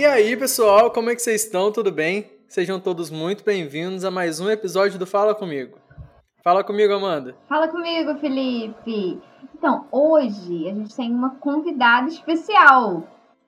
[0.00, 1.70] E aí, pessoal, como é que vocês estão?
[1.70, 2.30] Tudo bem?
[2.48, 5.78] Sejam todos muito bem-vindos a mais um episódio do Fala Comigo.
[6.42, 7.36] Fala comigo, Amanda.
[7.46, 9.20] Fala comigo, Felipe.
[9.54, 13.04] Então, hoje a gente tem uma convidada especial.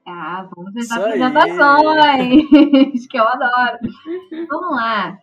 [0.07, 2.51] Ah, vamos às apresentações,
[3.09, 3.79] que eu adoro.
[4.49, 5.19] Vamos lá.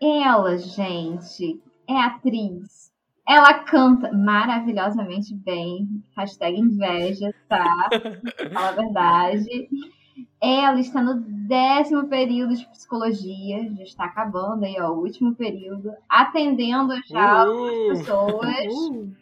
[0.00, 2.90] Ela, gente, é atriz.
[3.28, 6.02] Ela canta maravilhosamente bem.
[6.16, 7.88] Hashtag inveja, tá?
[8.52, 9.68] Fala a verdade.
[10.40, 15.92] Ela está no décimo período de psicologia, já está acabando aí, ó, o último período,
[16.08, 18.74] atendendo já uh, pessoas.
[18.74, 19.12] Uh.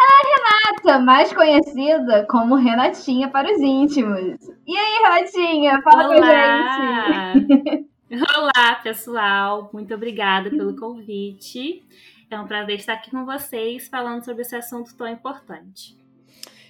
[0.00, 4.38] É Renata, mais conhecida como Renatinha para os íntimos.
[4.66, 6.16] E aí, Renatinha, fala Olá.
[6.16, 7.88] com a gente.
[8.36, 9.70] Olá, pessoal.
[9.72, 11.82] Muito obrigada pelo convite.
[12.30, 15.98] É um prazer estar aqui com vocês falando sobre esse assunto tão importante.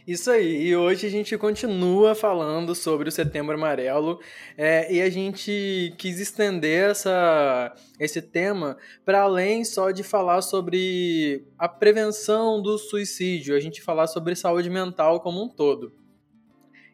[0.08, 4.18] Isso aí, e hoje a gente continua falando sobre o Setembro Amarelo
[4.56, 11.44] é, e a gente quis estender essa, esse tema para além só de falar sobre
[11.58, 15.92] a prevenção do suicídio, a gente falar sobre saúde mental como um todo.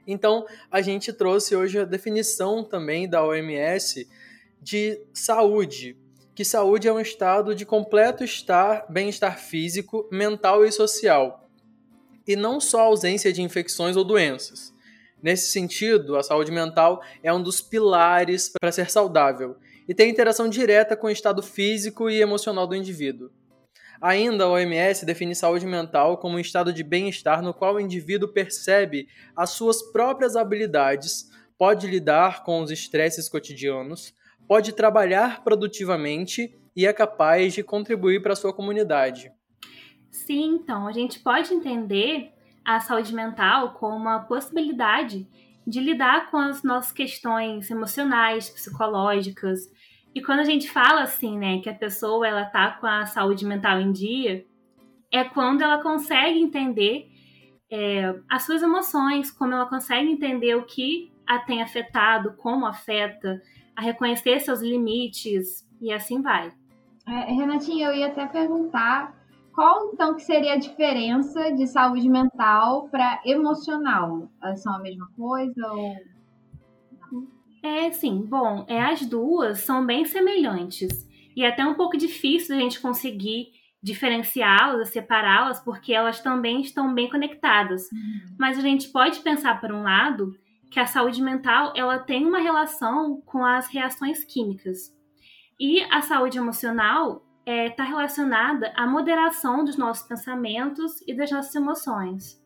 [0.05, 4.09] Então, a gente trouxe hoje a definição também da OMS
[4.61, 5.97] de saúde,
[6.35, 11.44] que saúde é um estado de completo estar, bem-estar físico, mental e social
[12.27, 14.73] e não só a ausência de infecções ou doenças.
[15.23, 19.57] Nesse sentido, a saúde mental é um dos pilares para ser saudável
[19.89, 23.31] e tem interação direta com o estado físico e emocional do indivíduo.
[24.01, 28.29] Ainda, a OMS define saúde mental como um estado de bem-estar no qual o indivíduo
[28.29, 34.13] percebe as suas próprias habilidades, pode lidar com os estresses cotidianos,
[34.47, 39.33] pode trabalhar produtivamente e é capaz de contribuir para a sua comunidade.
[40.15, 42.33] Sim, então, a gente pode entender
[42.65, 45.27] a saúde mental como uma possibilidade
[45.67, 49.69] de lidar com as nossas questões emocionais, psicológicas.
[50.15, 53.45] E quando a gente fala assim, né, que a pessoa ela tá com a saúde
[53.45, 54.47] mental em dia,
[55.11, 57.11] é quando ela consegue entender
[57.69, 63.43] é, as suas emoções, como ela consegue entender o que a tem afetado, como afeta,
[63.75, 66.53] a reconhecer seus limites e assim vai.
[67.05, 69.24] É, Renatinha, eu ia até perguntar
[69.55, 74.29] qual então que seria a diferença de saúde mental para emocional?
[74.43, 75.97] Elas são a mesma coisa ou
[77.63, 78.27] É, sim.
[78.29, 81.09] Bom, é, as duas são bem semelhantes.
[81.37, 86.93] E é até um pouco difícil a gente conseguir diferenciá-las, separá-las, porque elas também estão
[86.93, 87.91] bem conectadas.
[87.93, 88.37] Uhum.
[88.39, 90.35] Mas a gente pode pensar, por um lado,
[90.71, 94.93] que a saúde mental ela tem uma relação com as reações químicas.
[95.61, 101.31] E a saúde emocional está é, tá relacionada à moderação dos nossos pensamentos e das
[101.31, 102.43] nossas emoções.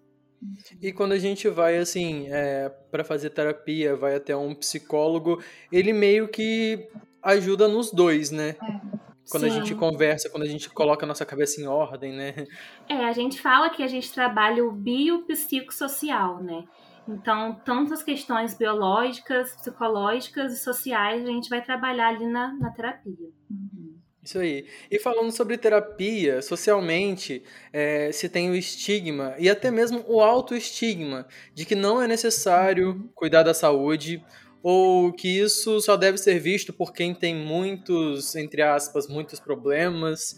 [0.81, 5.93] E quando a gente vai assim é, para fazer terapia, vai até um psicólogo, ele
[5.93, 6.89] meio que
[7.23, 8.51] ajuda nos dois, né?
[8.63, 8.99] É.
[9.31, 9.51] Quando Sim.
[9.51, 12.47] a gente conversa, quando a gente coloca a nossa cabeça em ordem, né?
[12.89, 16.65] É, a gente fala que a gente trabalha o biopsicossocial, né?
[17.07, 22.71] Então, tanto as questões biológicas, psicológicas e sociais, a gente vai trabalhar ali na, na
[22.71, 23.31] terapia.
[23.51, 23.98] Uhum.
[24.23, 24.67] Isso aí.
[24.91, 27.43] E falando sobre terapia, socialmente
[27.73, 32.89] é, se tem o estigma e até mesmo o autoestigma de que não é necessário
[32.89, 33.09] uhum.
[33.15, 34.23] cuidar da saúde
[34.63, 40.37] ou que isso só deve ser visto por quem tem muitos, entre aspas, muitos problemas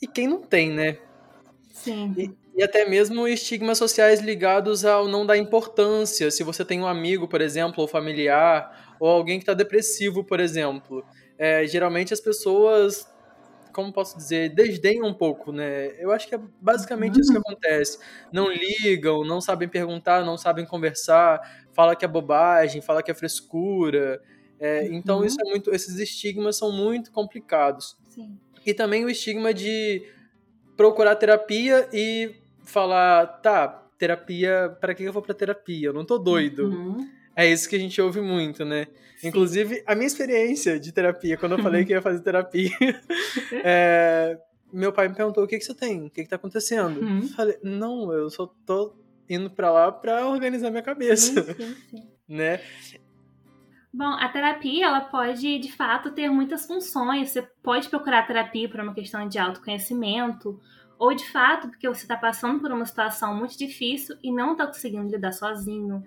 [0.00, 0.98] e quem não tem, né?
[1.72, 2.14] Sim.
[2.16, 6.30] E, e até mesmo estigmas sociais ligados ao não dar importância.
[6.30, 10.40] Se você tem um amigo, por exemplo, ou familiar, ou alguém que está depressivo, por
[10.40, 11.04] exemplo.
[11.40, 13.08] É, geralmente as pessoas
[13.72, 15.92] como posso dizer, desdenham um pouco, né?
[15.98, 17.20] Eu acho que é basicamente uhum.
[17.20, 17.44] isso que uhum.
[17.46, 17.98] acontece.
[18.32, 21.40] Não ligam, não sabem perguntar, não sabem conversar,
[21.72, 24.20] fala que é bobagem, fala que é frescura.
[24.58, 24.94] É, uhum.
[24.94, 27.96] Então isso é muito, esses estigmas são muito complicados.
[28.08, 28.36] Sim.
[28.66, 30.02] E também o estigma de
[30.76, 32.34] procurar terapia e
[32.64, 33.68] falar, tá,
[33.98, 35.88] terapia, para que eu vou para terapia?
[35.88, 36.66] Eu não tô doido.
[36.66, 37.19] Uhum.
[37.40, 38.86] É isso que a gente ouve muito, né?
[39.16, 39.28] Sim.
[39.28, 42.70] Inclusive, a minha experiência de terapia, quando eu falei que ia fazer terapia,
[43.64, 44.38] é,
[44.70, 46.04] meu pai me perguntou: o que, que você tem?
[46.04, 47.00] O que, que tá acontecendo?
[47.00, 47.20] Uhum.
[47.20, 48.94] Eu falei: não, eu só tô
[49.26, 51.42] indo para lá para organizar minha cabeça.
[51.42, 52.08] Sim, sim, sim.
[52.28, 52.60] né?
[53.90, 57.30] Bom, a terapia ela pode de fato ter muitas funções.
[57.30, 60.60] Você pode procurar terapia por uma questão de autoconhecimento,
[60.98, 64.66] ou de fato porque você está passando por uma situação muito difícil e não está
[64.66, 66.04] conseguindo lidar sozinho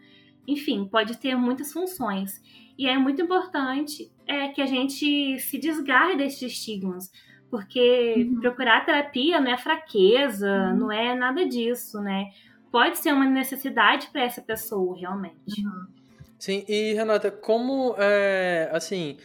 [0.47, 2.41] enfim, pode ter muitas funções.
[2.77, 7.11] E é muito importante é, que a gente se desgarre desses estigmas,
[7.49, 8.41] porque uhum.
[8.41, 10.77] procurar terapia não é fraqueza, uhum.
[10.77, 12.31] não é nada disso, né?
[12.71, 15.63] Pode ser uma necessidade para essa pessoa, realmente.
[15.63, 15.85] Uhum.
[16.39, 19.17] Sim, e Renata, como, é, assim,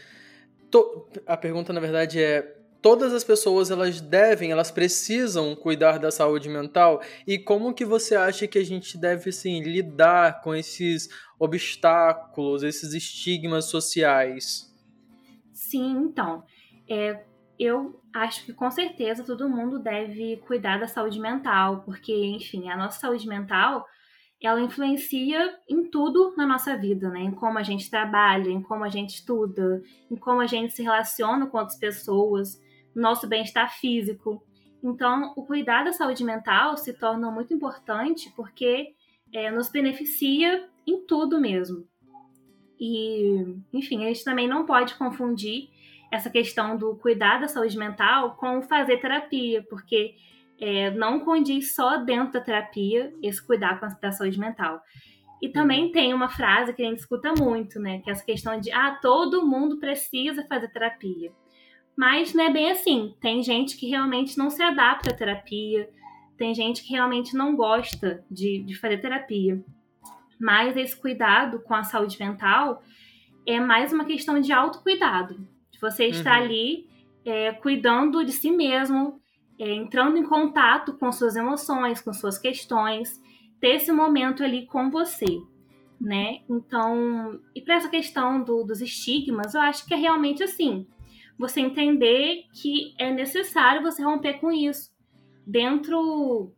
[0.70, 1.08] to...
[1.26, 6.48] a pergunta na verdade é, todas as pessoas elas devem, elas precisam cuidar da saúde
[6.48, 11.08] mental e como que você acha que a gente deve assim lidar com esses
[11.38, 14.74] obstáculos, esses estigmas sociais?
[15.52, 16.44] Sim, então,
[16.88, 17.24] é,
[17.58, 22.76] eu acho que com certeza todo mundo deve cuidar da saúde mental, porque, enfim, a
[22.76, 23.84] nossa saúde mental
[24.40, 27.20] ela influencia em tudo na nossa vida, né?
[27.20, 30.82] Em como a gente trabalha, em como a gente estuda, em como a gente se
[30.82, 32.60] relaciona com outras pessoas
[32.98, 34.42] nosso bem-estar físico.
[34.82, 38.94] Então, o cuidar da saúde mental se torna muito importante porque
[39.32, 41.86] é, nos beneficia em tudo mesmo.
[42.78, 45.68] E, enfim, a gente também não pode confundir
[46.10, 50.14] essa questão do cuidar da saúde mental com fazer terapia, porque
[50.60, 54.80] é, não condiz só dentro da terapia esse cuidar da saúde mental.
[55.40, 55.92] E também uhum.
[55.92, 58.00] tem uma frase que a gente escuta muito, né?
[58.00, 61.32] Que é essa questão de, ah, todo mundo precisa fazer terapia.
[61.98, 63.12] Mas não é bem assim.
[63.20, 65.90] Tem gente que realmente não se adapta à terapia,
[66.36, 69.60] tem gente que realmente não gosta de, de fazer terapia.
[70.40, 72.84] Mas esse cuidado com a saúde mental
[73.44, 75.44] é mais uma questão de autocuidado.
[75.72, 76.10] De você uhum.
[76.10, 76.88] estar ali
[77.24, 79.20] é, cuidando de si mesmo,
[79.58, 83.20] é, entrando em contato com suas emoções, com suas questões,
[83.60, 85.42] ter esse momento ali com você.
[86.00, 86.42] Né?
[86.48, 90.86] Então, e para essa questão do, dos estigmas, eu acho que é realmente assim
[91.38, 94.90] você entender que é necessário você romper com isso
[95.46, 96.52] dentro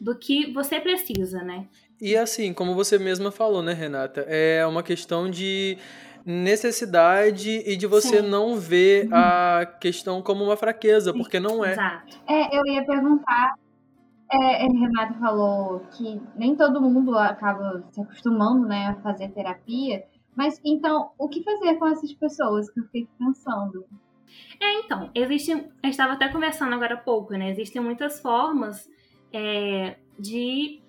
[0.00, 1.66] do que você precisa, né?
[2.00, 5.78] E assim, como você mesma falou, né, Renata, é uma questão de
[6.24, 8.28] necessidade e de você Sim.
[8.28, 11.72] não ver a questão como uma fraqueza, porque não é.
[11.72, 12.18] Exato.
[12.26, 13.54] É, eu ia perguntar.
[14.30, 20.04] É, é Renata falou que nem todo mundo acaba se acostumando, né, a fazer terapia.
[20.36, 23.86] Mas então, o que fazer com essas pessoas que eu fiquei pensando?
[24.60, 25.52] É, então, existe.
[25.52, 27.50] A gente estava até conversando agora há pouco, né?
[27.50, 28.88] Existem muitas formas
[29.32, 30.80] é, de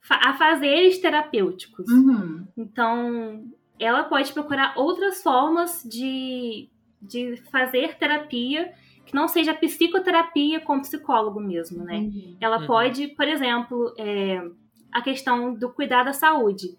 [0.00, 1.88] fa fazeres terapêuticos.
[1.90, 2.46] Uhum.
[2.56, 3.44] Então,
[3.78, 8.72] ela pode procurar outras formas de, de fazer terapia
[9.04, 11.98] que não seja psicoterapia com psicólogo mesmo, né?
[11.98, 12.36] Uhum.
[12.40, 12.66] Ela uhum.
[12.66, 14.42] pode, por exemplo, é,
[14.92, 16.78] a questão do cuidar da saúde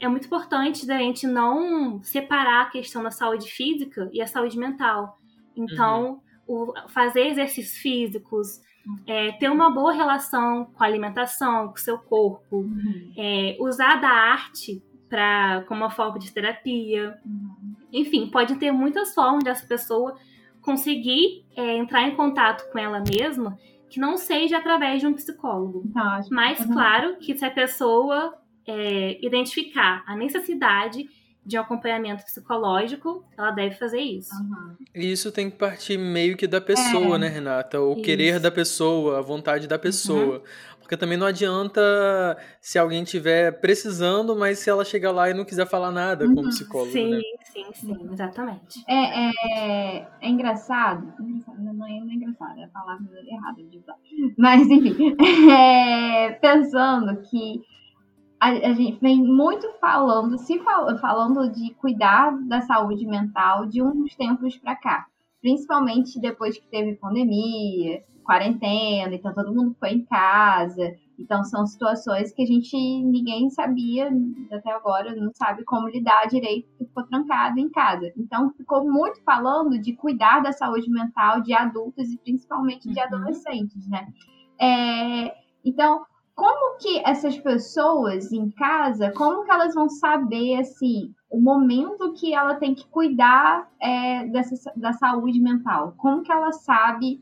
[0.00, 4.56] é muito importante da gente não separar a questão da saúde física e a saúde
[4.56, 5.18] mental.
[5.56, 6.70] Então, uhum.
[6.70, 8.60] o, fazer exercícios físicos,
[9.06, 13.12] é, ter uma boa relação com a alimentação, com o seu corpo, uhum.
[13.16, 17.18] é, usar da arte para como uma forma de terapia.
[17.24, 17.74] Uhum.
[17.92, 20.16] Enfim, pode ter muitas formas dessa pessoa
[20.60, 23.58] conseguir é, entrar em contato com ela mesma
[23.88, 25.82] que não seja através de um psicólogo.
[25.92, 26.72] Tá, Mas, uhum.
[26.72, 28.37] claro, que se a pessoa
[28.68, 31.06] é, identificar a necessidade
[31.44, 34.34] de um acompanhamento psicológico, ela deve fazer isso.
[34.34, 34.76] Uhum.
[34.94, 37.18] Isso tem que partir meio que da pessoa, é.
[37.18, 37.80] né, Renata?
[37.80, 38.02] O isso.
[38.02, 40.36] querer da pessoa, a vontade da pessoa.
[40.36, 40.42] Uhum.
[40.78, 41.80] Porque também não adianta
[42.60, 46.34] se alguém tiver precisando, mas se ela chegar lá e não quiser falar nada uhum.
[46.34, 46.92] com o psicólogo.
[46.92, 47.20] Sim, né?
[47.44, 48.84] sim, sim, exatamente.
[48.86, 51.14] É, é, é engraçado.
[51.58, 53.96] Não é, não é engraçado, é a palavra errada de usar.
[54.36, 55.16] Mas, enfim,
[55.50, 57.62] é, pensando que
[58.40, 63.82] a, a, gente vem muito falando, se fal, falando de cuidar da saúde mental de
[63.82, 65.06] uns tempos para cá,
[65.40, 70.94] principalmente depois que teve pandemia, quarentena, então todo mundo foi em casa.
[71.18, 74.10] Então são situações que a gente ninguém sabia
[74.52, 78.12] até agora, não sabe como lidar direito, ficou trancado em casa.
[78.18, 83.06] Então ficou muito falando de cuidar da saúde mental de adultos e principalmente de uhum.
[83.06, 84.06] adolescentes, né?
[84.60, 86.04] É, então
[86.38, 92.32] como que essas pessoas em casa, como que elas vão saber, assim, o momento que
[92.32, 95.94] ela tem que cuidar é, dessa, da saúde mental?
[95.96, 97.20] Como que ela sabe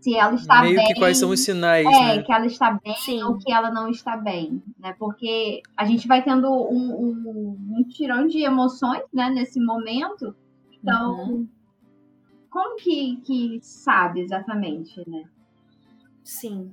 [0.00, 0.86] se ela está Meio bem?
[0.86, 2.22] que quais são os sinais, é, né?
[2.22, 3.22] que ela está bem Sim.
[3.22, 4.96] ou que ela não está bem, né?
[4.98, 10.34] Porque a gente vai tendo um, um, um tirão de emoções, né, nesse momento.
[10.72, 11.48] Então, uhum.
[12.48, 15.24] como que, que sabe exatamente, né?
[16.24, 16.72] Sim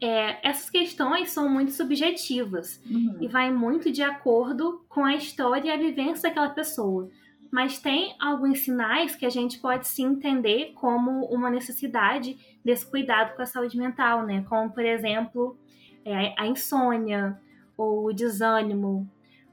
[0.00, 3.16] é, essas questões são muito subjetivas uhum.
[3.20, 7.08] e vai muito de acordo com a história e a vivência daquela pessoa.
[7.50, 13.36] Mas tem alguns sinais que a gente pode se entender como uma necessidade desse cuidado
[13.36, 14.44] com a saúde mental, né?
[14.48, 15.56] Como, por exemplo,
[16.04, 17.38] é, a insônia,
[17.76, 19.08] ou o desânimo,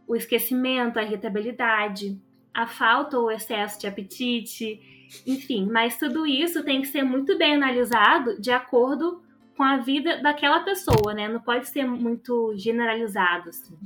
[0.07, 2.19] o esquecimento, a irritabilidade,
[2.53, 4.79] a falta ou excesso de apetite,
[5.25, 9.21] enfim, mas tudo isso tem que ser muito bem analisado de acordo
[9.61, 11.27] com a vida daquela pessoa, né?
[11.27, 13.49] Não pode ser muito generalizado.
[13.49, 13.77] Assim.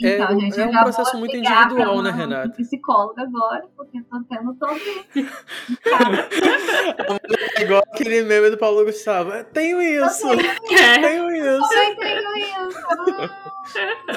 [0.00, 2.50] É, então, gente, é um processo muito individual, né, Renata?
[2.50, 4.78] psicóloga agora, porque tô tendo todo.
[7.56, 9.32] é igual aquele meme do Paulo Gustavo.
[9.32, 10.28] É, tenho isso!
[10.30, 10.36] Eu
[11.02, 11.74] tenho, isso!
[11.74, 12.78] Eu tenho isso!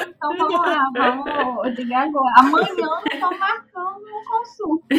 [0.10, 2.36] então vamos lá, vamos ligar agora.
[2.38, 2.68] Amanhã
[3.12, 4.96] estão marcando um consulta.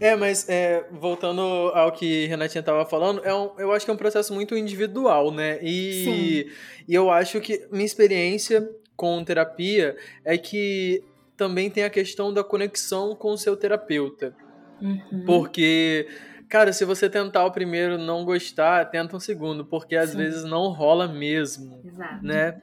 [0.00, 1.40] É, mas é, voltando
[1.74, 5.30] ao que Renatinha estava falando, é um, eu acho que é um processo muito individual,
[5.30, 5.58] né?
[5.62, 6.50] E,
[6.88, 11.04] e eu acho que minha experiência com terapia é que
[11.36, 14.34] também tem a questão da conexão com o seu terapeuta.
[14.80, 15.24] Uhum.
[15.26, 16.06] Porque,
[16.48, 20.18] cara, se você tentar o primeiro não gostar, tenta um segundo, porque às Sim.
[20.18, 21.80] vezes não rola mesmo.
[21.84, 22.24] Exato.
[22.24, 22.60] Né?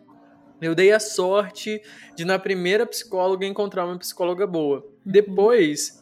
[0.62, 1.82] Eu dei a sorte
[2.16, 4.78] de, na primeira psicóloga, encontrar uma psicóloga boa.
[4.78, 5.12] Uhum.
[5.12, 6.01] Depois,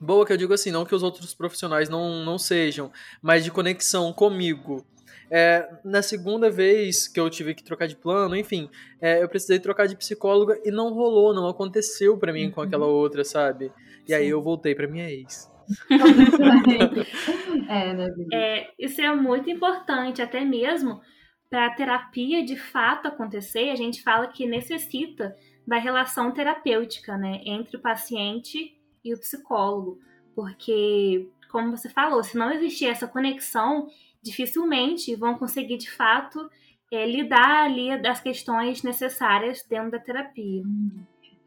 [0.00, 2.90] Boa que eu digo assim, não que os outros profissionais não, não sejam,
[3.20, 4.86] mas de conexão comigo.
[5.30, 8.68] É, na segunda vez que eu tive que trocar de plano, enfim,
[9.00, 12.86] é, eu precisei trocar de psicóloga e não rolou, não aconteceu para mim com aquela
[12.86, 12.92] uhum.
[12.92, 13.70] outra, sabe?
[14.04, 14.14] E Sim.
[14.14, 15.48] aí eu voltei para minha ex.
[17.68, 21.00] é, né, é, isso é muito importante, até mesmo
[21.48, 27.40] para a terapia de fato acontecer, a gente fala que necessita da relação terapêutica, né,
[27.44, 29.98] entre o paciente e o psicólogo,
[30.34, 33.88] porque, como você falou, se não existir essa conexão,
[34.22, 36.50] dificilmente vão conseguir de fato
[36.92, 40.62] é, lidar ali das questões necessárias dentro da terapia.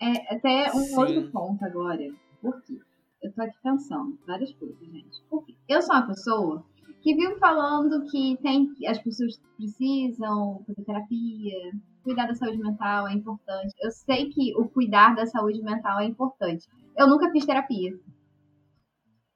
[0.02, 0.98] É até um Sim.
[0.98, 2.80] outro ponto agora, porque
[3.22, 5.22] eu tô aqui pensando várias coisas, gente.
[5.30, 6.66] Porque eu sou uma pessoa
[7.02, 11.72] que vive falando que tem as pessoas precisam fazer terapia,
[12.04, 13.74] cuidar da saúde mental é importante.
[13.82, 16.68] Eu sei que o cuidar da saúde mental é importante.
[16.98, 17.94] Eu nunca fiz terapia.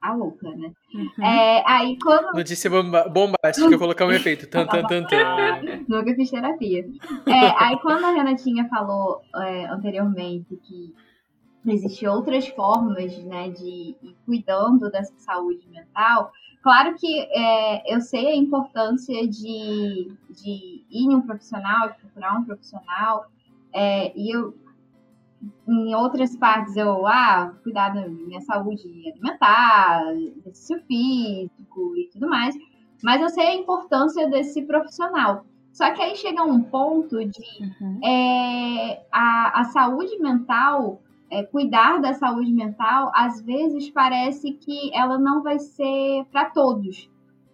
[0.01, 0.71] A louca, né?
[0.93, 1.25] Uhum.
[1.25, 2.33] É, aí quando.
[2.33, 4.47] Notícia bomba bombástica, eu colocar um efeito.
[4.47, 5.83] Tan, tan, tan, tan.
[5.89, 6.87] nunca fiz terapia.
[7.25, 10.93] É, aí quando a Renatinha falou é, anteriormente que
[11.65, 18.27] existem outras formas né, de ir cuidando dessa saúde mental, claro que é, eu sei
[18.27, 23.25] a importância de, de ir em um profissional, de procurar um profissional,
[23.73, 24.53] é, e eu
[25.67, 32.55] em outras partes eu, ah, cuidar da minha saúde alimentar, exercício físico e tudo mais.
[33.03, 35.45] Mas eu sei a importância desse profissional.
[35.71, 37.39] Só que aí chega um ponto de
[37.81, 37.99] uhum.
[38.03, 45.19] é, a, a saúde mental, é, cuidar da saúde mental, às vezes parece que ela
[45.19, 47.07] não vai ser para todos,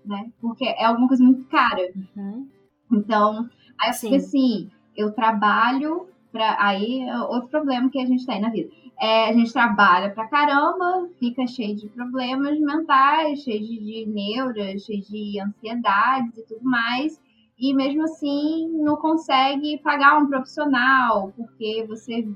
[0.06, 0.32] né?
[0.40, 1.92] Porque é alguma coisa muito cara.
[2.16, 2.48] Uhum.
[2.94, 3.50] Então,
[3.82, 8.42] aí eu fico assim, eu trabalho Pra, aí é outro problema que a gente tem
[8.42, 8.70] na vida.
[9.00, 14.82] É, a gente trabalha pra caramba, fica cheio de problemas mentais, cheio de, de neuras,
[14.84, 17.22] cheio de ansiedades e tudo mais.
[17.60, 22.28] E mesmo assim não consegue pagar um profissional, porque você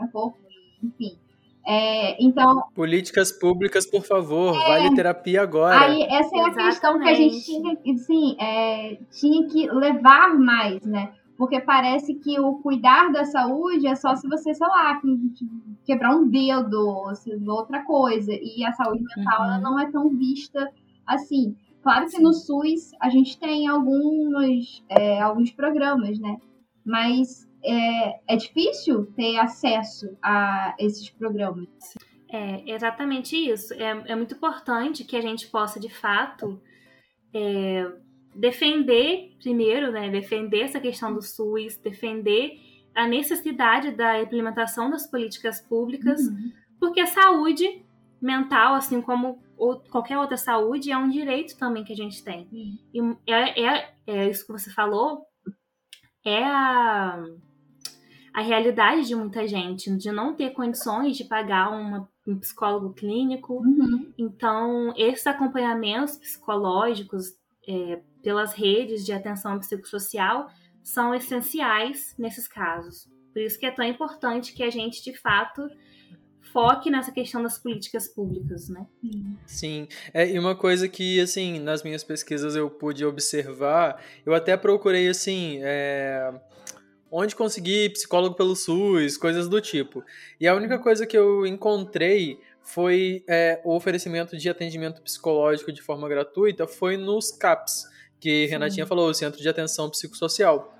[0.00, 0.38] é pouco,
[0.80, 1.18] enfim.
[1.66, 2.62] É, então.
[2.76, 5.80] Políticas públicas, por favor, é, vale terapia agora.
[5.80, 6.54] Aí, essa é a Exatamente.
[6.54, 11.12] questão que a gente tinha, sim, é, tinha que levar mais, né?
[11.36, 15.00] Porque parece que o cuidar da saúde é só se você, sei lá,
[15.84, 17.12] quebrar um dedo, ou
[17.48, 18.32] outra coisa.
[18.32, 19.44] E a saúde mental uhum.
[19.46, 20.70] ela não é tão vista
[21.06, 21.54] assim.
[21.82, 26.36] Claro que no SUS a gente tem alguns, é, alguns programas, né?
[26.84, 31.68] Mas é, é difícil ter acesso a esses programas.
[32.28, 33.72] É exatamente isso.
[33.74, 36.60] É, é muito importante que a gente possa, de fato,
[37.32, 37.92] é,
[38.36, 42.60] defender, primeiro, né, defender essa questão do SUS, defender
[42.94, 46.52] a necessidade da implementação das políticas públicas, uhum.
[46.80, 47.82] porque a saúde
[48.20, 49.38] mental, assim como
[49.90, 52.48] qualquer outra saúde, é um direito também que a gente tem.
[52.94, 53.16] Uhum.
[53.26, 55.26] E é, é, é, isso que você falou,
[56.24, 57.22] é a,
[58.34, 63.54] a realidade de muita gente, de não ter condições de pagar uma, um psicólogo clínico.
[63.54, 64.12] Uhum.
[64.18, 67.34] Então, esses acompanhamentos psicológicos,
[67.68, 70.50] é, pelas redes de atenção psicossocial
[70.82, 73.08] são essenciais nesses casos.
[73.32, 75.70] Por isso que é tão importante que a gente, de fato,
[76.52, 78.84] foque nessa questão das políticas públicas, né?
[79.46, 84.56] Sim, é, e uma coisa que, assim, nas minhas pesquisas eu pude observar, eu até
[84.56, 86.34] procurei, assim, é,
[87.08, 90.02] onde conseguir psicólogo pelo SUS, coisas do tipo.
[90.40, 95.80] E a única coisa que eu encontrei foi é, o oferecimento de atendimento psicológico de
[95.80, 97.94] forma gratuita foi nos CAPS,
[98.26, 98.50] que Sim.
[98.50, 100.74] Renatinha falou, o Centro de Atenção Psicossocial.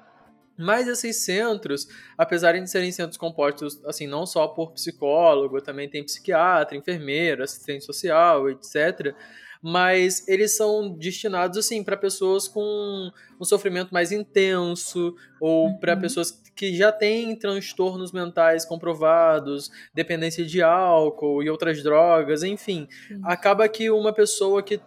[0.59, 1.87] Mas esses centros,
[2.19, 7.85] apesar de serem centros compostos, assim, não só por psicólogo, também tem psiquiatra, enfermeiro, assistente
[7.85, 9.15] social, etc.
[9.63, 15.79] Mas eles são destinados, assim, para pessoas com um sofrimento mais intenso ou uhum.
[15.79, 22.89] para pessoas que já têm transtornos mentais comprovados, dependência de álcool e outras drogas, enfim.
[23.23, 24.81] Acaba que uma pessoa que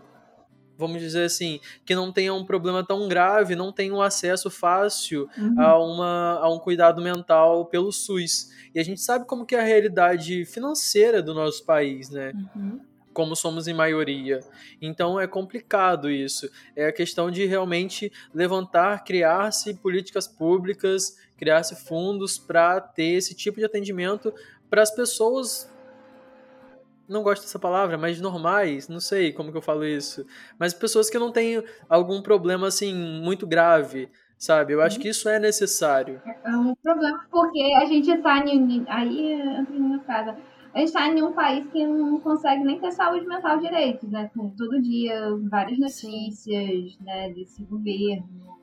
[0.80, 5.30] vamos dizer assim, que não tenha um problema tão grave, não tenha um acesso fácil
[5.38, 5.62] uhum.
[5.62, 8.50] a, uma, a um cuidado mental pelo SUS.
[8.74, 12.32] E a gente sabe como que é a realidade financeira do nosso país, né?
[12.56, 12.80] Uhum.
[13.12, 14.40] Como somos em maioria.
[14.82, 16.50] Então é complicado isso.
[16.74, 23.60] É a questão de realmente levantar, criar-se políticas públicas, criar-se fundos para ter esse tipo
[23.60, 24.34] de atendimento
[24.70, 25.70] para as pessoas
[27.10, 30.26] não gosto dessa palavra, mas normais, não sei como que eu falo isso,
[30.60, 34.74] mas pessoas que não têm algum problema assim muito grave, sabe?
[34.74, 35.02] Eu acho uhum.
[35.02, 36.22] que isso é necessário.
[36.44, 40.38] É um problema porque a gente está em aí entra minha casa.
[40.74, 44.30] A gente está em um país que não consegue nem ter saúde mental direito, né?
[44.36, 48.60] Com todo dia várias notícias, né, desse governo,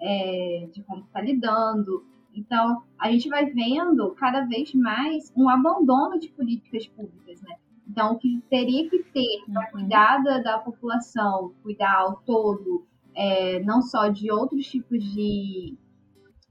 [0.00, 2.02] é, de como está lidando.
[2.34, 7.56] Então, a gente vai vendo cada vez mais um abandono de políticas públicas, né?
[7.90, 9.70] Então, o que teria que ter para uhum.
[9.72, 15.76] cuidar da, da, população, cuidar ao todo, é, não só de outros tipos de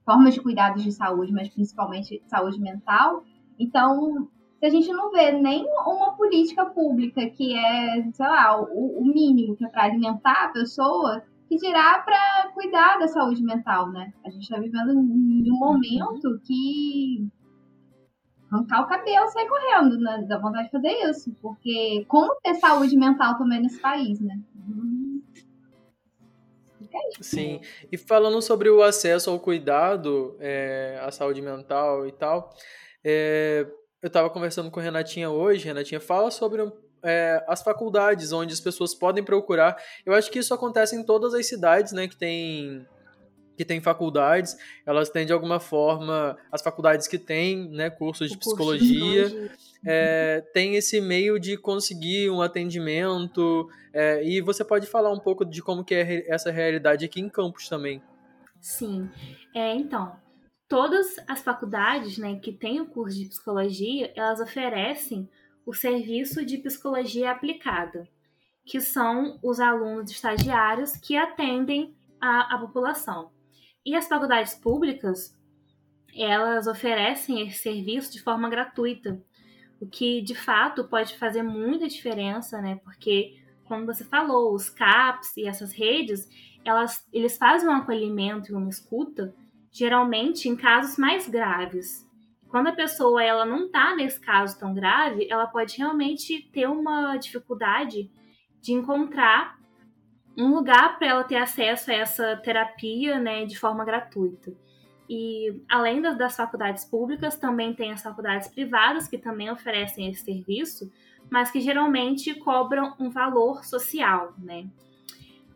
[0.03, 3.23] formas de cuidados de saúde, mas principalmente saúde mental.
[3.57, 4.27] Então,
[4.59, 9.05] se a gente não vê nem uma política pública que é, sei lá, o, o
[9.05, 14.11] mínimo que é para alimentar a pessoa, que dirá para cuidar da saúde mental, né?
[14.25, 17.29] A gente está vivendo um momento que
[18.51, 20.25] arrancar o cabelo e sair correndo, né?
[20.27, 21.31] Dá vontade de fazer isso.
[21.41, 24.39] Porque como ter saúde mental também nesse país, né?
[27.21, 32.51] Sim, e falando sobre o acesso ao cuidado, é, à saúde mental e tal,
[33.03, 33.67] é,
[34.01, 36.61] eu estava conversando com Renatinha hoje, Renatinha fala sobre
[37.03, 39.77] é, as faculdades onde as pessoas podem procurar.
[40.05, 42.87] Eu acho que isso acontece em todas as cidades, né, que tem
[43.59, 48.37] que têm faculdades, elas têm de alguma forma, as faculdades que têm né, cursos de
[48.37, 49.51] psicologia, de
[49.85, 55.43] é, tem esse meio de conseguir um atendimento, é, e você pode falar um pouco
[55.43, 58.01] de como que é essa realidade aqui em Campos também.
[58.61, 59.09] Sim,
[59.53, 60.15] é, então,
[60.69, 65.29] todas as faculdades né, que têm o curso de psicologia, elas oferecem
[65.65, 68.07] o serviço de psicologia aplicada,
[68.65, 73.37] que são os alunos estagiários que atendem a, a população.
[73.89, 75.35] E as faculdades públicas,
[76.15, 79.19] elas oferecem esse serviço de forma gratuita,
[79.81, 82.79] o que de fato pode fazer muita diferença, né?
[82.83, 86.29] Porque, como você falou, os CAPs e essas redes,
[86.63, 89.33] elas, eles fazem um acolhimento e uma escuta,
[89.71, 92.07] geralmente em casos mais graves.
[92.47, 97.17] Quando a pessoa ela não está nesse caso tão grave, ela pode realmente ter uma
[97.17, 98.11] dificuldade
[98.61, 99.58] de encontrar
[100.39, 104.53] um lugar para ela ter acesso a essa terapia né, de forma gratuita.
[105.09, 110.89] E além das, faculdades públicas, também tem as faculdades privadas que também oferecem esse serviço,
[111.29, 114.67] mas que geralmente cobram um valor social, né?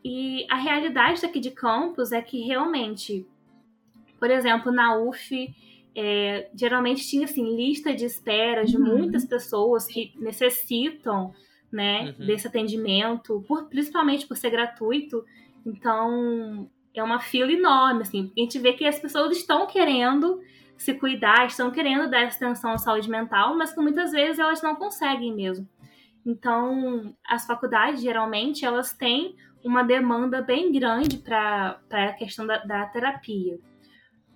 [0.03, 3.25] E a realidade daqui de campus é que realmente,
[4.19, 5.55] por exemplo, na UF,
[5.95, 8.97] é, geralmente tinha assim lista de espera de uhum.
[8.97, 11.33] muitas pessoas que necessitam
[11.73, 12.25] né, uhum.
[12.27, 15.25] desse atendimento, por, principalmente por ser gratuito.
[15.65, 18.31] Então, é uma fila enorme, assim.
[18.37, 20.39] A gente vê que as pessoas estão querendo
[20.77, 24.75] se cuidar, estão querendo dar atenção à saúde mental, mas que muitas vezes elas não
[24.75, 25.67] conseguem mesmo.
[26.25, 32.85] Então, as faculdades, geralmente, elas têm uma demanda bem grande para a questão da, da,
[32.85, 33.59] terapia.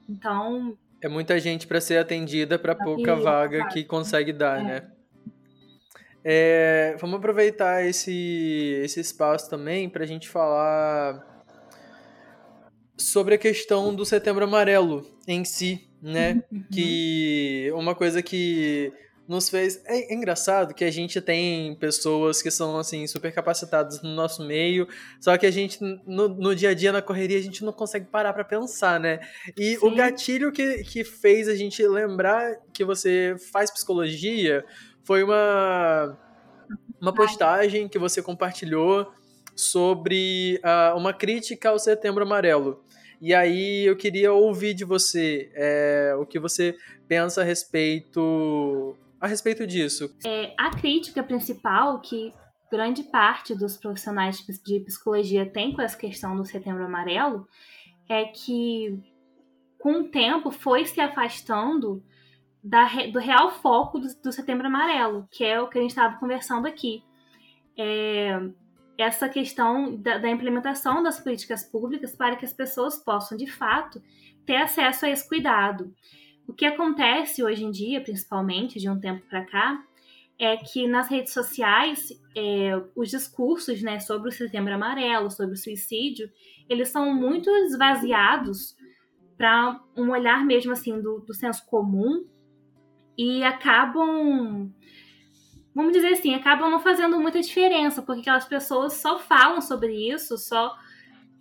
[0.09, 0.77] Então...
[1.01, 4.63] É muita gente para ser atendida para pouca vaga que consegue dar, é.
[4.63, 4.91] né?
[6.29, 11.25] É, vamos aproveitar esse, esse espaço também para a gente falar
[12.97, 16.43] sobre a questão do Setembro Amarelo em si, né?
[16.51, 16.65] Uhum.
[16.69, 18.91] Que uma coisa que
[19.25, 19.81] nos fez.
[19.85, 24.45] É, é, engraçado que a gente tem pessoas que são, assim, super capacitadas no nosso
[24.45, 24.85] meio,
[25.21, 28.05] só que a gente, no, no dia a dia, na correria, a gente não consegue
[28.05, 29.21] parar para pensar, né?
[29.57, 29.79] E Sim.
[29.81, 34.65] o gatilho que, que fez a gente lembrar que você faz psicologia
[35.07, 36.17] foi uma,
[37.01, 39.09] uma postagem que você compartilhou
[39.55, 42.83] sobre uh, uma crítica ao Setembro Amarelo.
[43.21, 46.75] E aí eu queria ouvir de você é, o que você
[47.07, 50.13] pensa a respeito a respeito disso.
[50.23, 52.31] É, a crítica principal que
[52.69, 57.47] grande parte dos profissionais de psicologia tem com essa questão do Setembro Amarelo
[58.07, 59.01] é que
[59.77, 62.03] com o tempo, foi se afastando
[62.67, 66.17] da, do real foco do, do, Setembro Amarelo, que é o que a gente estava
[66.17, 67.01] conversando aqui.
[67.77, 68.39] É,
[68.97, 74.01] essa questão da, da, implementação das políticas públicas para que as pessoas possam, de fato,
[74.45, 75.93] ter acesso a esse cuidado.
[76.47, 79.83] O que acontece hoje em dia, principalmente de um tempo para cá,
[80.39, 85.57] é que nas redes sociais é, os discursos né, sobre o Setembro Amarelo, sobre o
[85.57, 86.29] suicídio,
[86.67, 88.75] eles são muito esvaziados
[89.37, 92.25] para um olhar mesmo assim do, do senso comum
[93.17, 94.71] e acabam,
[95.73, 100.37] vamos dizer assim, acabam não fazendo muita diferença, porque aquelas pessoas só falam sobre isso,
[100.37, 100.75] só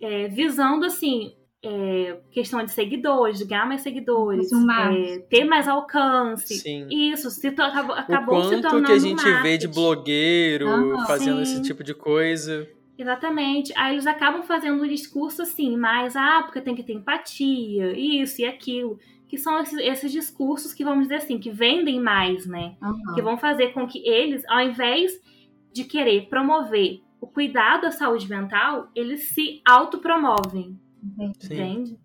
[0.01, 6.55] é, visando assim é, questão de seguidores, de ganhar mais seguidores, é, ter mais alcance.
[6.59, 6.87] Sim.
[6.89, 10.67] Isso, se to, acabou, acabou o se tornando que a gente vê de blogueiro
[11.05, 11.53] fazendo sim.
[11.53, 12.67] esse tipo de coisa.
[12.97, 13.71] Exatamente.
[13.75, 18.41] Aí eles acabam fazendo um discurso assim, mais, ah, porque tem que ter empatia, isso
[18.41, 18.99] e aquilo.
[19.27, 22.75] Que são esses, esses discursos que, vamos dizer assim, que vendem mais, né?
[22.81, 23.13] Uhum.
[23.13, 25.11] Que vão fazer com que eles, ao invés
[25.73, 30.79] de querer promover o cuidado à saúde mental, eles se autopromovem.
[31.19, 31.97] Entende?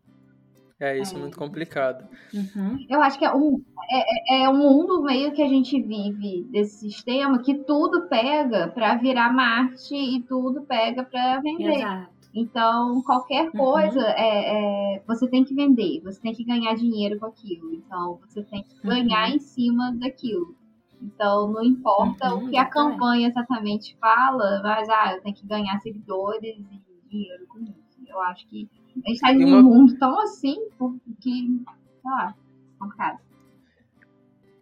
[0.82, 2.08] É, isso é, muito complicado.
[2.34, 2.84] Uhum.
[2.90, 6.42] Eu acho que é um, é, é, é um mundo meio que a gente vive
[6.50, 11.76] desse sistema que tudo pega para virar Marte e tudo pega para vender.
[11.76, 12.21] Exato.
[12.34, 13.52] Então, qualquer uhum.
[13.52, 14.06] coisa, uhum.
[14.06, 17.74] é, é, você tem que vender, você tem que ganhar dinheiro com aquilo.
[17.74, 19.36] Então, você tem que ganhar uhum.
[19.36, 20.56] em cima daquilo.
[21.00, 25.46] Então, não importa uhum, o que a campanha exatamente fala, mas, ah, eu tenho que
[25.46, 27.82] ganhar seguidores e dinheiro com isso.
[28.06, 28.68] Eu acho que
[29.04, 32.34] a gente tá em um mundo tão assim, porque, sei lá,
[32.78, 33.18] complicado.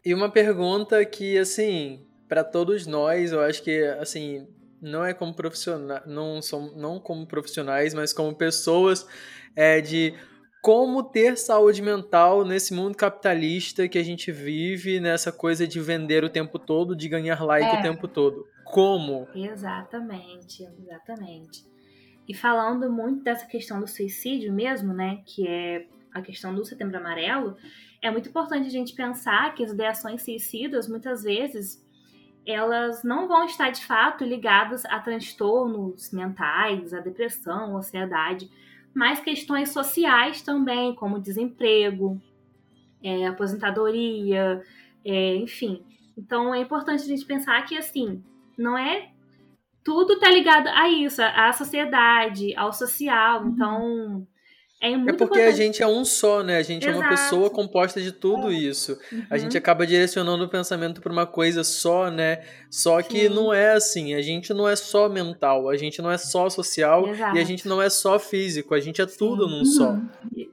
[0.05, 4.47] E uma pergunta que, assim, para todos nós, eu acho que, assim,
[4.81, 9.07] não é como profissionais, não, são, não como profissionais, mas como pessoas,
[9.55, 10.15] é de
[10.63, 16.23] como ter saúde mental nesse mundo capitalista que a gente vive, nessa coisa de vender
[16.23, 17.79] o tempo todo, de ganhar like é.
[17.79, 18.47] o tempo todo.
[18.65, 19.27] Como?
[19.35, 21.65] Exatamente, exatamente.
[22.29, 26.99] E falando muito dessa questão do suicídio mesmo, né, que é a questão do Setembro
[26.99, 27.57] Amarelo,
[28.03, 31.85] é muito importante a gente pensar que as ideações suicidas, muitas vezes,
[32.47, 38.51] elas não vão estar de fato ligadas a transtornos mentais, a depressão, ansiedade,
[38.95, 42.21] mas questões sociais também, como desemprego,
[43.03, 44.63] é, aposentadoria,
[45.05, 45.83] é, enfim.
[46.17, 48.23] Então é importante a gente pensar que assim,
[48.59, 49.11] não é
[49.83, 53.43] tudo tá ligado a isso, à sociedade, ao social.
[53.43, 53.49] Uhum.
[53.49, 54.27] Então,
[54.81, 55.49] é muito É porque importante.
[55.49, 56.57] a gente é um só, né?
[56.57, 56.97] A gente Exato.
[56.97, 58.99] é uma pessoa composta de tudo isso.
[59.13, 59.27] Uhum.
[59.29, 62.43] A gente acaba direcionando o pensamento para uma coisa só, né?
[62.71, 63.35] Só que Sim.
[63.35, 64.15] não é assim.
[64.15, 67.37] A gente não é só mental, a gente não é só social Exato.
[67.37, 68.75] e a gente não é só físico.
[68.75, 69.51] A gente é tudo Sim.
[69.51, 69.91] num só.
[69.91, 70.09] Uhum.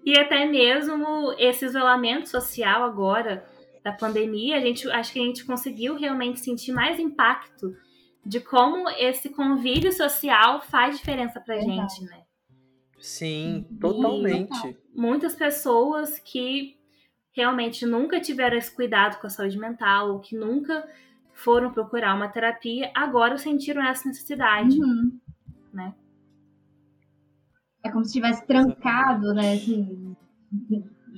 [0.05, 3.45] E até mesmo esse isolamento social agora
[3.81, 7.73] da pandemia, a gente acho que a gente conseguiu realmente sentir mais impacto
[8.25, 12.26] de como esse convívio social faz diferença pra gente, né?
[12.97, 14.67] Sim, totalmente.
[14.67, 16.77] E muitas pessoas que
[17.31, 20.87] realmente nunca tiveram esse cuidado com a saúde mental, ou que nunca
[21.33, 25.19] foram procurar uma terapia, agora sentiram essa necessidade, uhum.
[25.71, 25.93] né?
[27.83, 29.53] É como se tivesse trancado, né?
[29.53, 30.15] Assim,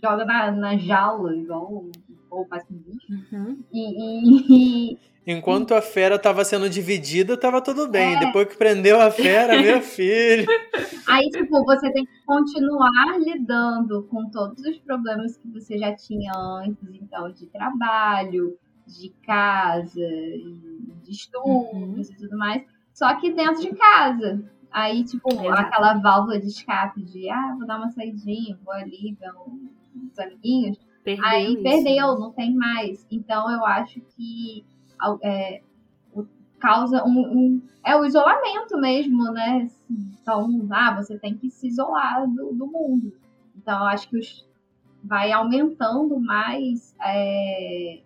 [0.02, 1.90] joga na, na jaula, igual
[2.30, 3.08] ou faz com bicho.
[3.10, 3.64] Uhum.
[3.72, 5.00] E, e,
[5.32, 8.16] Enquanto a fera estava sendo dividida, estava tudo bem.
[8.16, 8.20] É.
[8.20, 10.48] Depois que prendeu a fera, meu filho.
[11.08, 16.34] Aí, tipo, você tem que continuar lidando com todos os problemas que você já tinha
[16.34, 20.00] antes, então, de trabalho, de casa,
[21.04, 22.02] de estudos uhum.
[22.02, 22.64] e tudo mais.
[22.92, 24.44] Só que dentro de casa.
[24.72, 25.62] Aí, tipo, Exato.
[25.62, 30.80] aquela válvula de escape de, ah, vou dar uma saidinha, vou ali ver uns amiguinhos.
[31.04, 31.62] Perdeu aí isso.
[31.62, 33.06] perdeu, não tem mais.
[33.12, 34.66] Então eu acho que
[35.22, 35.62] é,
[36.60, 39.68] causa um, um, é o isolamento mesmo, né?
[39.90, 43.18] Então, ah, você tem que se isolar do, do mundo.
[43.56, 44.48] Então, acho que os,
[45.04, 48.04] vai aumentando mais é,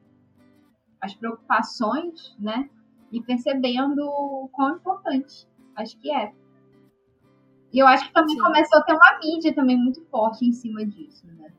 [1.02, 2.70] as preocupações, né?
[3.12, 5.48] E percebendo o quão importante.
[5.76, 6.32] Acho que é.
[7.72, 8.42] E eu acho que também Sim.
[8.42, 11.52] começou a ter uma mídia também muito forte em cima disso, né?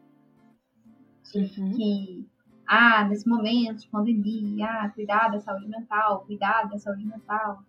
[1.34, 1.72] Uhum.
[1.72, 2.26] Que
[2.66, 7.62] ah, nesse momento de pandemia, ah, cuidar da saúde mental, cuidar da saúde mental.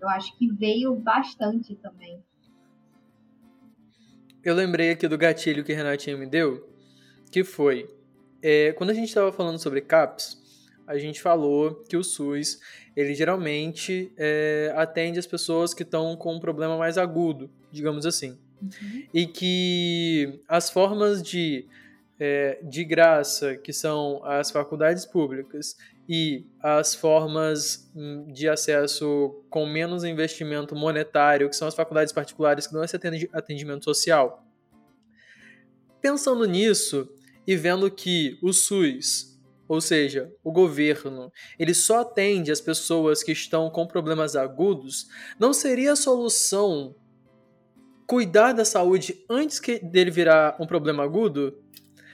[0.00, 2.22] Eu acho que veio bastante também.
[4.42, 6.66] Eu lembrei aqui do gatilho que a Renatinha me deu,
[7.30, 7.86] que foi,
[8.42, 10.40] é, quando a gente estava falando sobre CAPS,
[10.86, 12.58] a gente falou que o SUS,
[12.96, 18.38] ele geralmente é, atende as pessoas que estão com um problema mais agudo, digamos assim.
[18.60, 19.06] uhum.
[19.14, 21.66] e que as formas de,
[22.20, 25.74] é, de graça, que são as faculdades públicas,
[26.06, 32.66] e as formas hum, de acesso com menos investimento monetário, que são as faculdades particulares
[32.66, 32.96] que dão esse
[33.32, 34.44] atendimento social.
[36.00, 37.08] Pensando nisso
[37.46, 43.32] e vendo que o SUS, ou seja, o governo, ele só atende as pessoas que
[43.32, 45.06] estão com problemas agudos,
[45.38, 46.94] não seria a solução
[48.06, 51.56] cuidar da saúde antes que dele virar um problema agudo?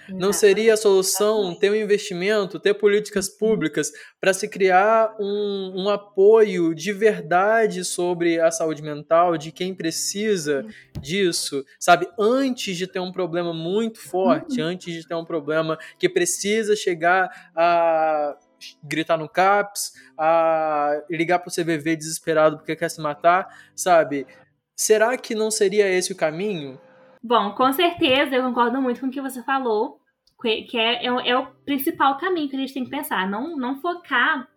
[0.09, 3.39] Não seria a solução ter um investimento, ter políticas uhum.
[3.39, 9.75] públicas para se criar um, um apoio de verdade sobre a saúde mental de quem
[9.75, 10.65] precisa
[11.01, 12.09] disso, sabe?
[12.19, 14.69] Antes de ter um problema muito forte, uhum.
[14.69, 18.37] antes de ter um problema que precisa chegar a
[18.83, 24.27] gritar no CAPS, a ligar pro CVV desesperado porque quer se matar, sabe?
[24.75, 26.79] Será que não seria esse o caminho?
[27.27, 29.99] Bom, com certeza eu concordo muito com o que você falou,
[30.41, 33.29] que é, é, é, o principal caminho que a gente tem que pensar.
[33.29, 34.49] Não, não focar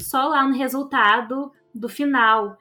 [0.00, 2.56] só lá no resultado do final,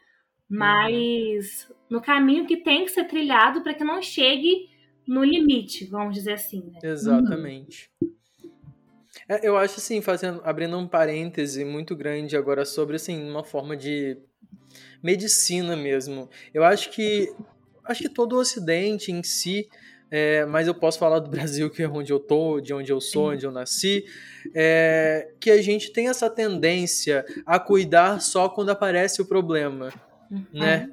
[0.50, 4.68] mas no caminho que tem que ser trilhado para que não chegue
[5.08, 6.70] no limite, vamos dizer assim.
[6.70, 6.80] Né?
[6.84, 7.90] Exatamente.
[9.30, 13.78] É, eu acho assim, fazendo, abrindo um parêntese muito grande agora sobre assim, uma forma
[13.78, 14.18] de
[15.02, 16.30] medicina mesmo.
[16.54, 17.34] Eu acho que
[17.86, 19.68] acho que todo o Ocidente em si,
[20.10, 23.02] é, mas eu posso falar do Brasil, que é onde eu tô, de onde eu
[23.02, 24.06] sou, onde eu nasci,
[24.54, 29.90] é, que a gente tem essa tendência a cuidar só quando aparece o problema,
[30.32, 30.46] uhum.
[30.54, 30.90] né?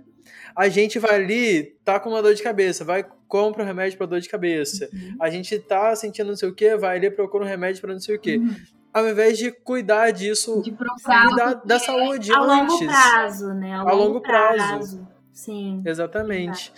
[0.56, 4.06] A gente vai ali, tá com uma dor de cabeça, vai compra um remédio para
[4.06, 4.90] dor de cabeça.
[4.92, 5.16] Uhum.
[5.20, 8.00] A gente tá sentindo não sei o que, vai ali procura um remédio para não
[8.00, 8.36] sei o que.
[8.36, 8.56] Uhum
[8.92, 12.80] ao invés de cuidar disso, de cuidar da saúde a antes.
[12.80, 13.74] longo prazo, né?
[13.74, 14.56] A, a longo, prazo.
[14.56, 15.08] prazo.
[15.40, 15.82] Sim.
[15.86, 16.70] Exatamente.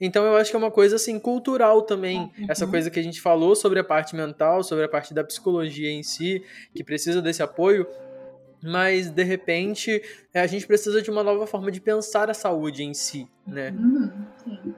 [0.00, 2.46] Então eu acho que é uma coisa assim cultural também, uhum.
[2.48, 5.90] essa coisa que a gente falou sobre a parte mental, sobre a parte da psicologia
[5.90, 6.42] em si,
[6.74, 7.86] que precisa desse apoio,
[8.62, 12.94] mas de repente a gente precisa de uma nova forma de pensar a saúde em
[12.94, 13.70] si, né?
[13.72, 14.10] Uhum.
[14.42, 14.74] Sim.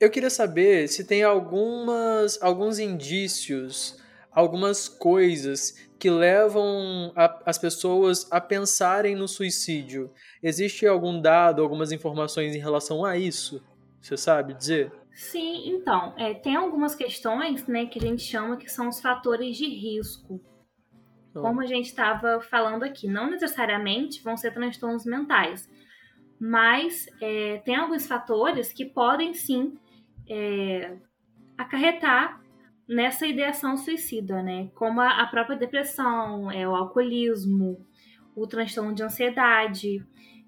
[0.00, 8.30] Eu queria saber se tem algumas alguns indícios algumas coisas que levam a, as pessoas
[8.30, 10.10] a pensarem no suicídio.
[10.42, 13.62] Existe algum dado, algumas informações em relação a isso?
[14.00, 14.92] Você sabe dizer?
[15.12, 19.56] Sim, então, é, tem algumas questões né, que a gente chama que são os fatores
[19.56, 20.40] de risco.
[21.30, 21.42] Então.
[21.42, 25.68] Como a gente estava falando aqui, não necessariamente vão ser transtornos mentais,
[26.38, 29.78] mas é, tem alguns fatores que podem sim
[30.28, 30.96] é,
[31.56, 32.42] acarretar
[32.88, 34.70] nessa ideação suicida, né?
[34.74, 37.84] Como a, a própria depressão, é, o alcoolismo,
[38.34, 40.04] o transtorno de ansiedade,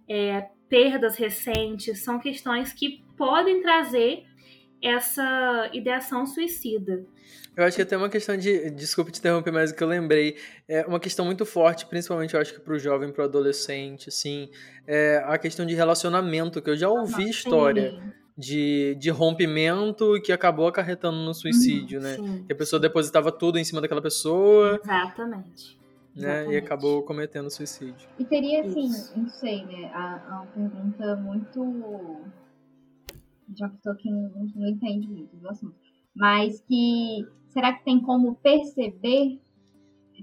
[0.09, 4.25] é, perdas recentes, são questões que podem trazer
[4.81, 7.05] essa ideação suicida.
[7.57, 8.71] Eu acho que até uma questão de.
[8.71, 10.37] Desculpe te interromper, mas o que eu lembrei.
[10.69, 14.09] É uma questão muito forte, principalmente eu acho que para o jovem, para o adolescente,
[14.11, 14.49] assim.
[14.87, 17.91] É a questão de relacionamento, que eu já ouvi história.
[17.91, 22.15] Sim de, de rompimento que acabou acarretando no suicídio, né?
[22.15, 22.45] Sim.
[22.47, 24.81] Que a pessoa depositava tudo em cima daquela pessoa.
[24.81, 25.77] Exatamente.
[26.15, 26.45] Né?
[26.45, 26.55] Exatamente.
[26.55, 28.09] E acabou cometendo suicídio.
[28.17, 29.19] E teria, assim, Isso.
[29.19, 29.91] não sei, né?
[29.93, 32.21] A, uma pergunta muito.
[33.57, 35.75] Já que quem não, não entende muito do assunto.
[36.15, 37.27] Mas que.
[37.49, 39.41] Será que tem como perceber?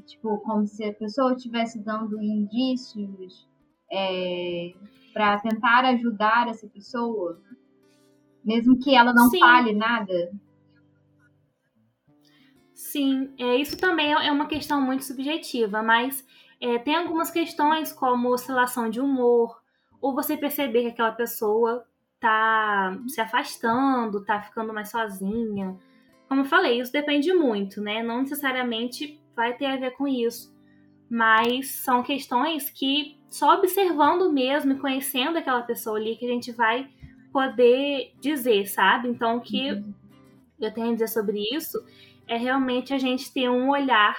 [0.05, 3.47] Tipo, como se a pessoa estivesse dando indícios
[3.91, 4.73] é,
[5.13, 7.41] para tentar ajudar essa pessoa?
[8.45, 9.39] Mesmo que ela não Sim.
[9.39, 10.31] fale nada.
[12.73, 16.25] Sim, é, isso também é uma questão muito subjetiva, mas
[16.61, 19.61] é, tem algumas questões como oscilação de humor,
[19.99, 21.85] ou você perceber que aquela pessoa
[22.19, 25.75] tá se afastando, tá ficando mais sozinha.
[26.27, 28.03] Como eu falei, isso depende muito, né?
[28.03, 30.55] Não necessariamente vai ter a ver com isso,
[31.09, 36.51] mas são questões que só observando mesmo e conhecendo aquela pessoa ali que a gente
[36.51, 36.89] vai
[37.35, 39.09] poder dizer, sabe?
[39.09, 39.93] Então, o que uhum.
[40.57, 41.83] eu tenho a dizer sobre isso
[42.29, 44.17] é realmente a gente ter um olhar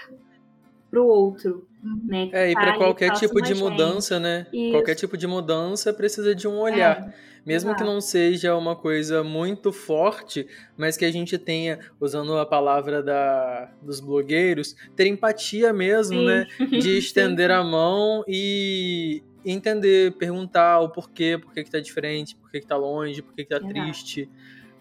[0.90, 1.66] para o outro.
[1.82, 2.00] Uhum.
[2.04, 4.46] Né, é, e para qualquer tipo de mudança, né?
[4.52, 4.72] Isso.
[4.72, 7.08] Qualquer tipo de mudança precisa de um olhar.
[7.08, 7.84] É, Mesmo exato.
[7.84, 13.02] que não seja uma coisa muito forte, mas que a gente tenha, usando a palavra
[13.02, 16.26] da, dos blogueiros, ter empatia mesmo, Sim.
[16.26, 16.46] né?
[16.68, 22.50] De estender a mão e, entender, perguntar o porquê, por que, que tá diferente, por
[22.50, 23.72] que, que tá longe, por que, que tá Exato.
[23.72, 24.28] triste.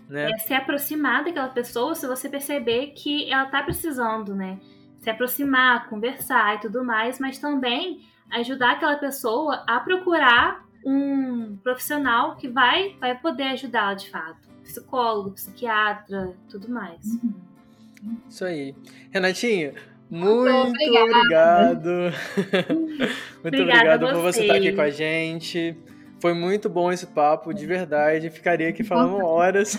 [0.10, 0.32] Né?
[0.32, 4.60] É se aproximar daquela pessoa se você perceber que ela tá precisando, né?
[4.99, 8.01] Se aproximar, conversar e tudo mais, mas também
[8.32, 14.45] ajudar aquela pessoa a procurar um profissional que vai, vai poder ajudá-la de fato.
[14.63, 17.01] psicólogo, psiquiatra, tudo mais.
[18.30, 18.75] Isso aí.
[19.12, 19.73] Renatinha,
[20.10, 21.89] muito, muito obrigado.
[23.44, 25.76] muito obrigado por você estar aqui com a gente.
[26.22, 28.30] Foi muito bom esse papo, de verdade.
[28.30, 29.78] Ficaria aqui falando horas.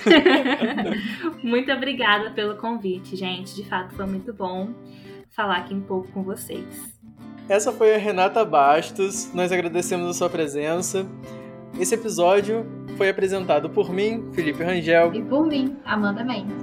[1.43, 3.55] muito obrigada pelo convite, gente.
[3.55, 4.69] De fato, foi muito bom
[5.31, 6.97] falar aqui um pouco com vocês.
[7.49, 9.33] Essa foi a Renata Bastos.
[9.33, 11.07] Nós agradecemos a sua presença.
[11.79, 15.15] Esse episódio foi apresentado por mim, Felipe Rangel.
[15.15, 16.57] E por mim, Amanda Mendes.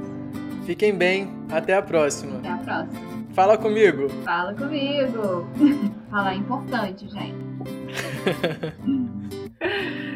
[0.66, 1.30] Fiquem bem.
[1.52, 2.38] Até a próxima.
[2.38, 3.13] Até a próxima.
[3.34, 4.10] Fala comigo.
[4.24, 5.48] Fala comigo.
[6.10, 7.36] Falar é importante, gente.